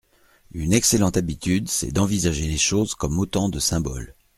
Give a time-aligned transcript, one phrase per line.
[0.51, 4.15] Une excellente habitude c'est d'envisager les choses comme autant de symboles.